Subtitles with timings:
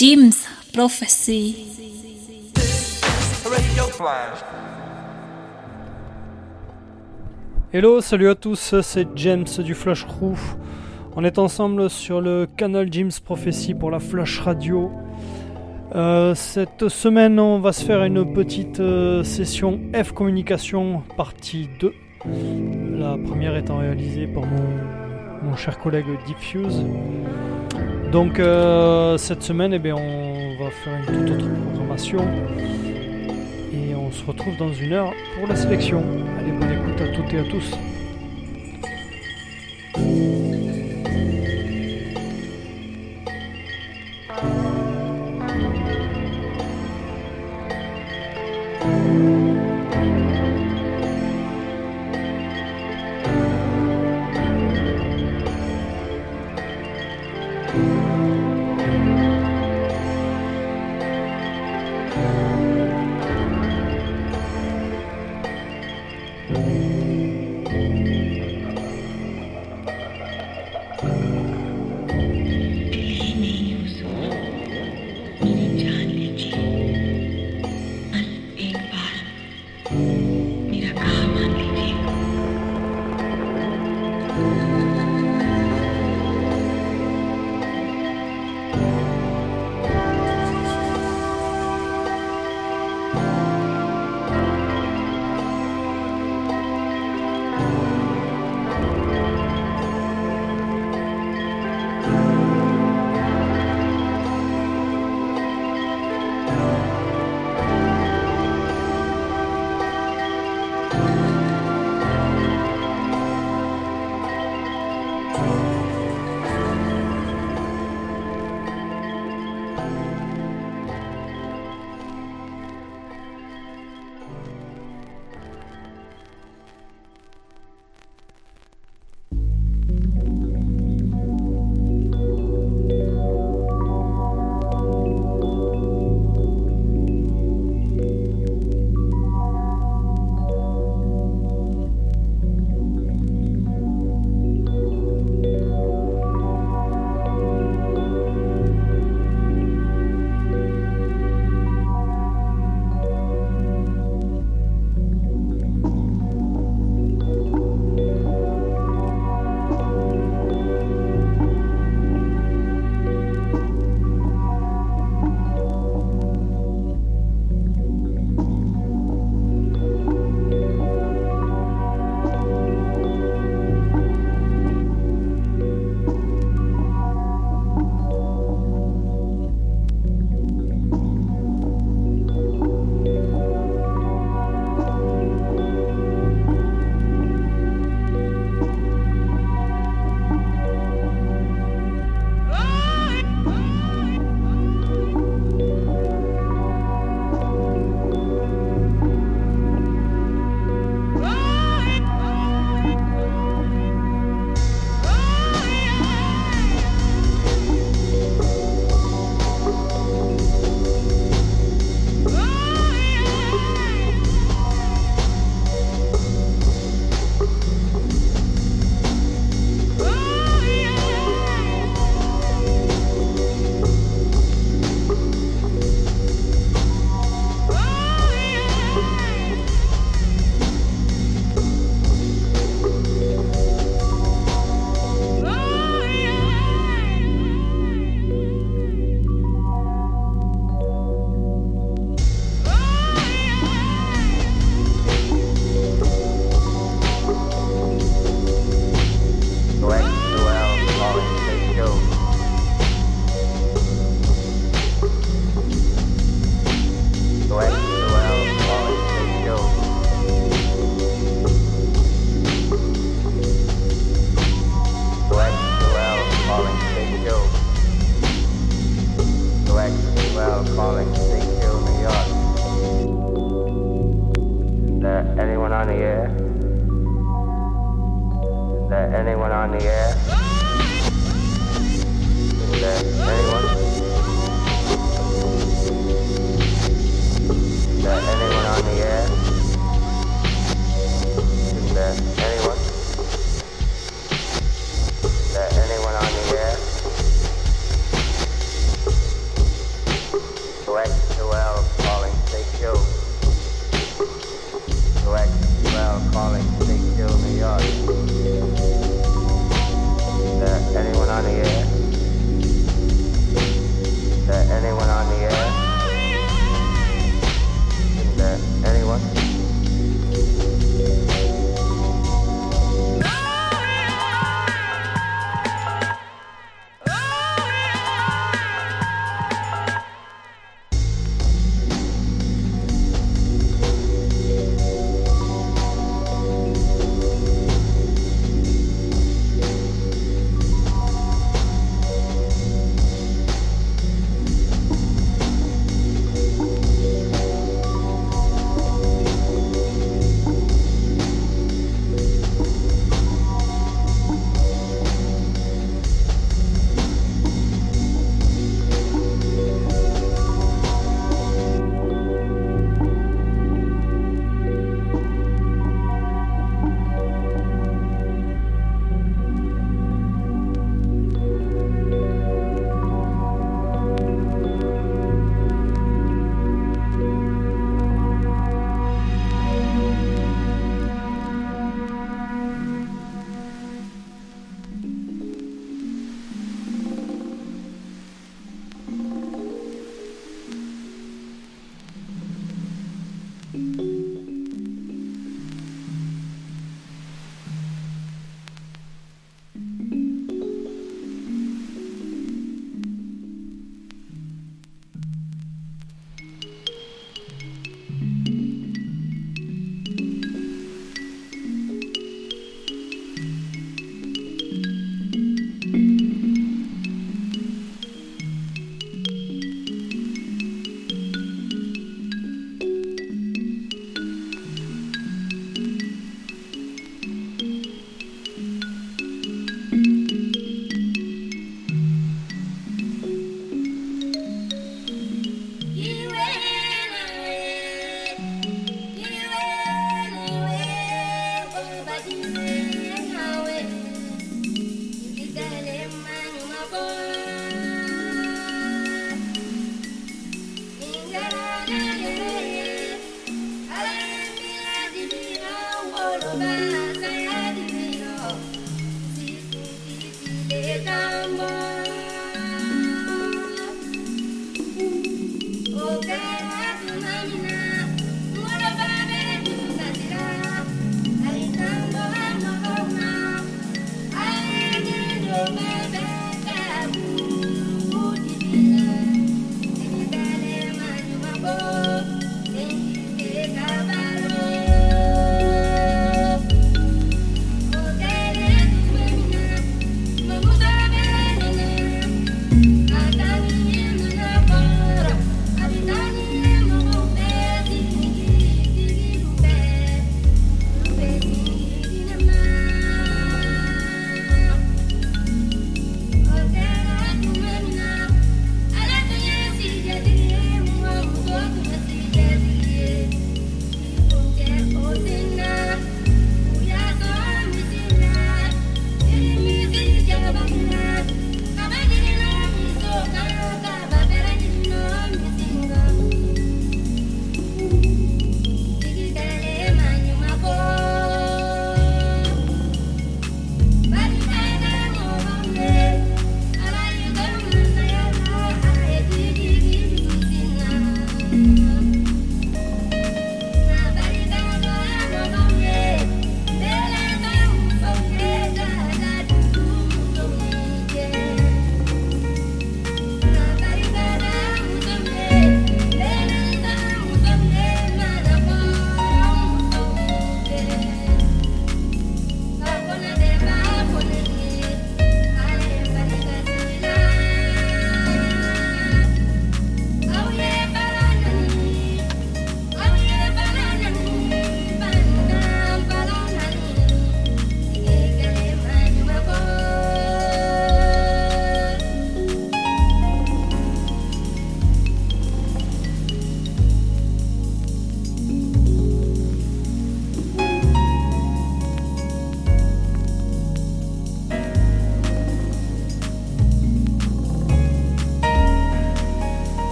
[0.00, 1.56] Jim's Prophecy.
[7.70, 10.38] Hello, salut à tous, c'est James du Flash Crew.
[11.16, 14.90] On est ensemble sur le canal Jim's Prophecy pour la Flash Radio.
[15.94, 21.92] Euh, cette semaine, on va se faire une petite euh, session F Communication partie 2.
[22.96, 26.86] La première étant réalisée par mon, cher collègue Diffuse.
[28.12, 32.18] Donc euh, cette semaine, eh on va faire une toute autre programmation.
[33.72, 36.02] Et on se retrouve dans une heure pour la sélection.
[36.38, 37.70] Allez, bonne écoute à toutes et à tous.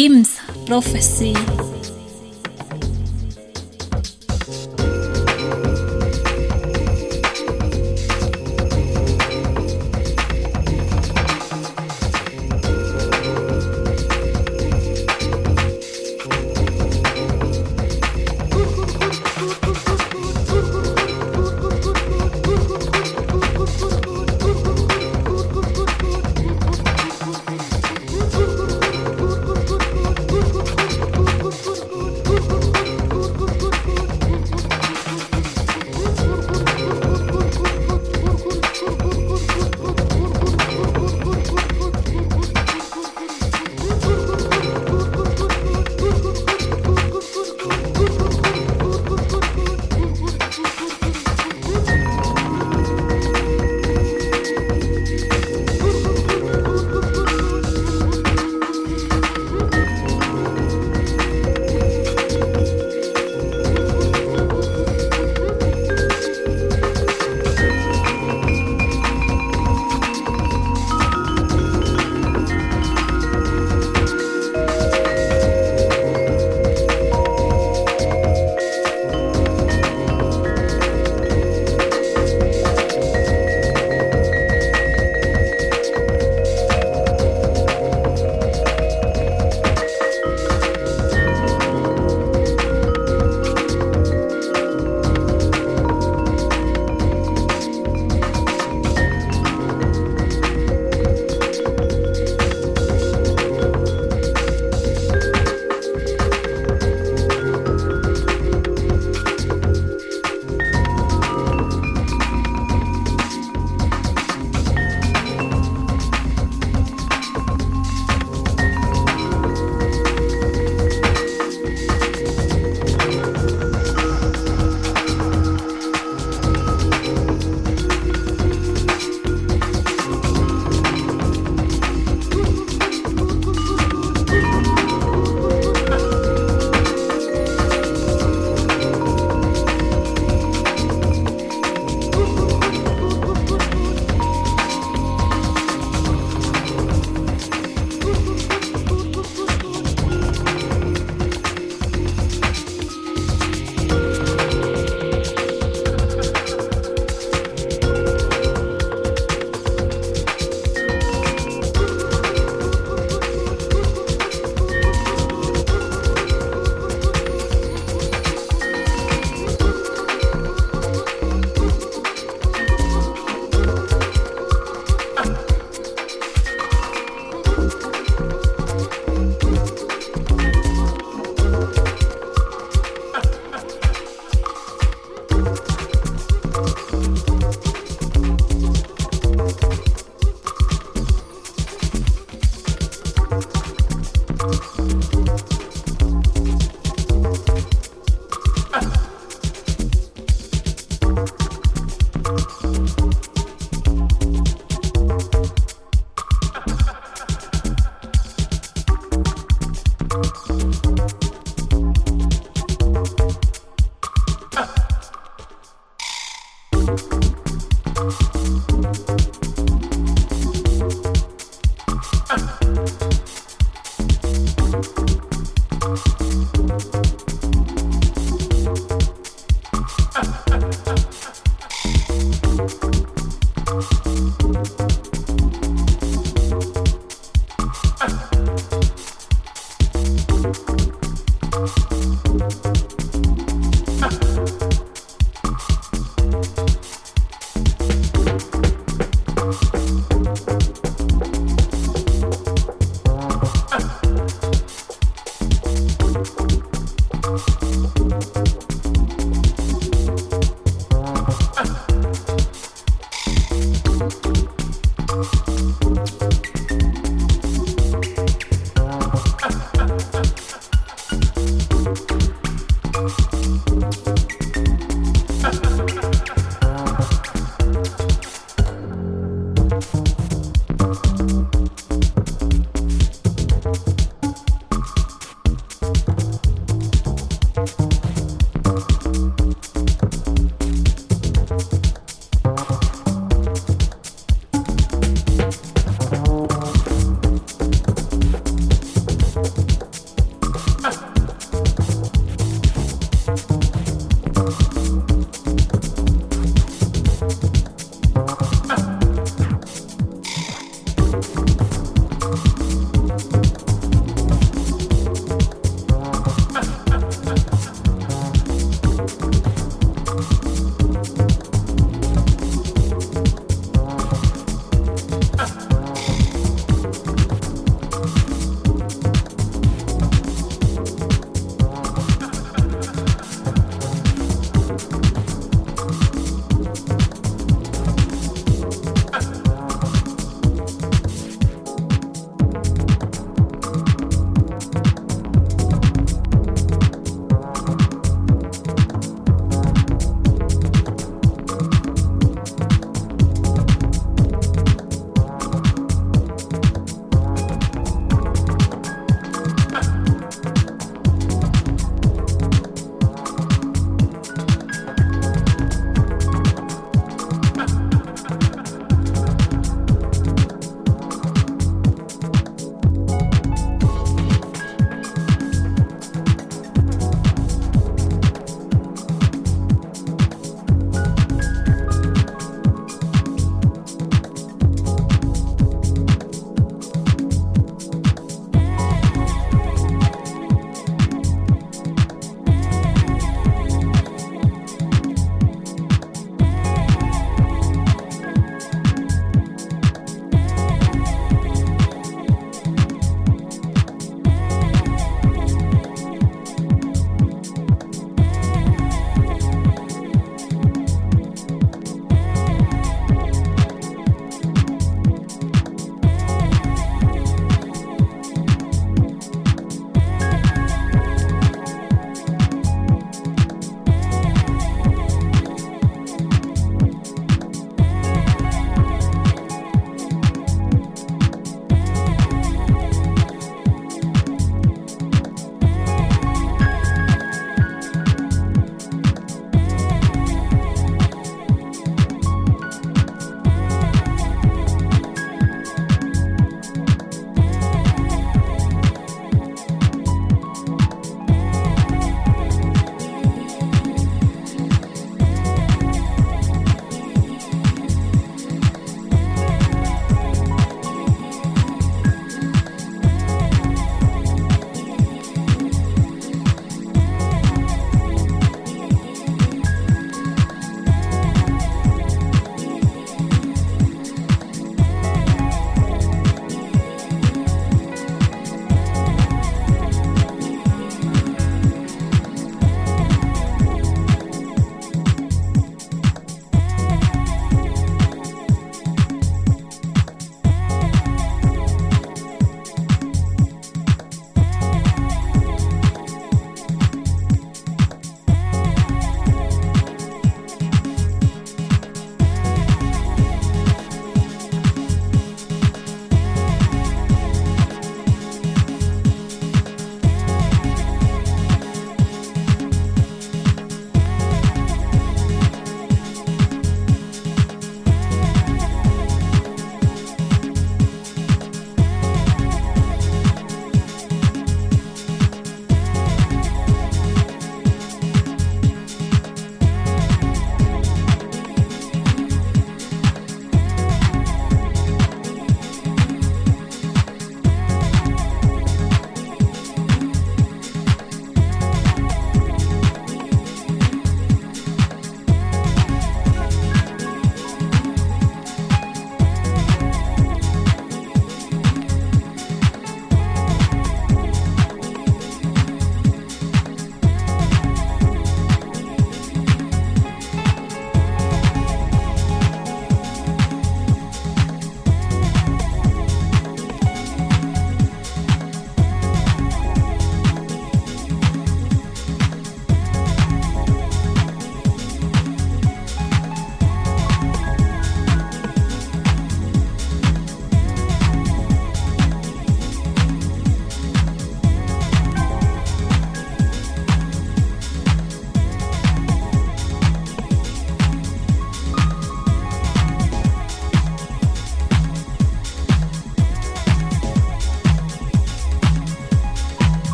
[0.00, 0.30] ģims
[0.64, 1.59] profesija.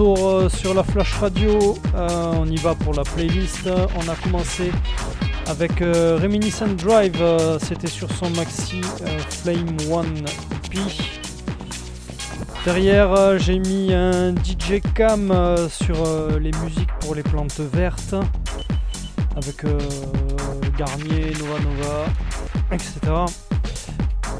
[0.00, 1.76] Retour sur la Flash Radio.
[1.94, 3.68] on y va pour la playlist.
[3.96, 4.72] On a commencé
[5.46, 7.22] avec Reminiscent Drive.
[7.62, 8.80] C'était sur son maxi
[9.28, 10.24] Flame One
[10.70, 10.78] P.
[12.64, 15.34] Derrière, j'ai mis un DJ Cam
[15.68, 15.96] sur
[16.38, 18.14] les musiques pour les plantes vertes
[19.36, 19.64] avec
[20.78, 22.06] Garnier, Nova Nova,
[22.72, 23.49] etc.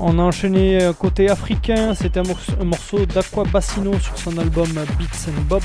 [0.02, 5.28] On a enchaîné euh, côté africain, c'était un morceau, d'Aqua Bassino sur son album Beats
[5.28, 5.62] and Bobs.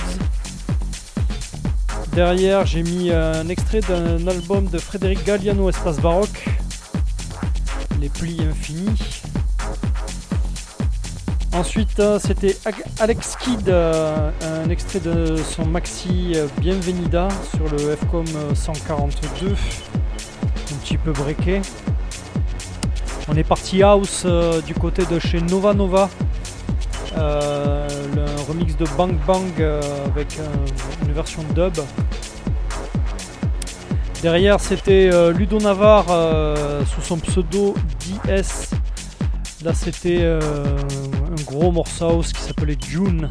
[2.12, 6.50] Derrière, j'ai mis euh, un extrait d'un album de Frédéric Galliano, Espace Baroque,
[8.02, 9.22] Les Plis Infinis.
[11.54, 12.58] Ensuite, euh, c'était
[13.00, 21.14] Alex Kidd, un extrait de son maxi Bienvenida sur le FCOM 142, un petit peu
[21.14, 21.62] breaké.
[23.28, 26.10] On est parti house euh, du côté de chez Nova Nova.
[27.18, 30.38] Euh, le remix de Bang Bang euh, avec
[31.04, 31.74] une version dub.
[34.22, 36.08] Derrière c'était Ludo Navarre
[36.88, 38.72] sous son pseudo DS.
[39.64, 43.28] Là c'était un gros morceau house qui s'appelait June.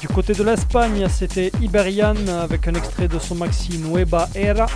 [0.00, 4.66] Du côté de l'Espagne c'était Iberian avec un extrait de son maxi Nueva Era.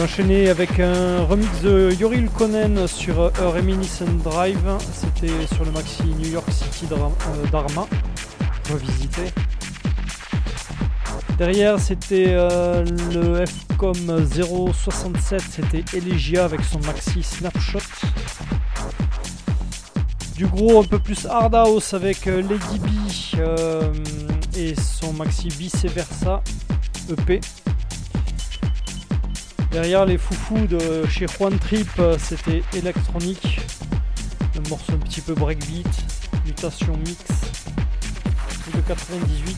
[0.00, 4.78] Enchaîné avec un remix de Yoril Konen sur A Reminiscent Drive.
[4.92, 7.88] C'était sur le maxi New York City euh, Dharma,
[8.70, 9.22] revisité.
[11.36, 14.24] Derrière, c'était euh, le FCOM
[14.72, 17.80] 067, c'était Elegia avec son maxi Snapshot.
[20.36, 25.84] Du gros un peu plus hard house avec euh, Lady B et son maxi Vice
[25.86, 26.42] Versa
[27.10, 27.40] EP.
[29.70, 33.60] Derrière les foufous de chez Juan Trip, euh, c'était électronique.
[34.56, 35.86] Un morceau un petit peu breakbeat,
[36.46, 37.22] mutation mix
[38.74, 39.56] de 98.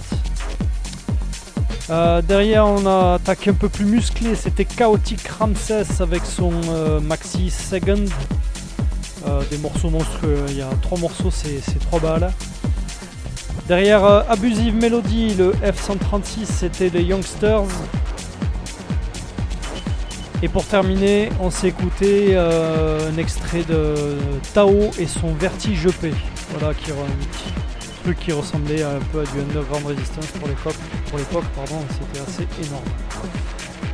[1.91, 7.01] Euh, derrière on a attaqué un peu plus musclé, c'était Chaotic Ramses avec son euh,
[7.01, 8.05] maxi Second.
[9.51, 12.33] des morceaux monstrueux, il y a trois morceaux, c'est trois balles.
[13.69, 17.69] Derrière Abusive Melody, le F136 c'était les Youngsters.
[20.43, 24.17] Et pour terminer, on s'est écouté euh, un extrait de
[24.55, 26.13] Tao et son Vertige EP.
[26.51, 26.95] Voilà, qui un
[28.05, 30.77] truc qui ressemblait un peu à du Underground Resistance pour l'époque.
[31.11, 32.85] Pour l'époque, pardon, c'était assez énorme.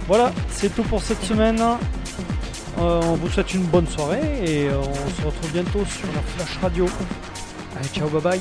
[0.07, 1.61] Voilà, c'est tout pour cette semaine.
[1.61, 6.23] Euh, on vous souhaite une bonne soirée et euh, on se retrouve bientôt sur la
[6.23, 6.87] Flash Radio.
[7.77, 8.41] Allez, ciao, bye bye.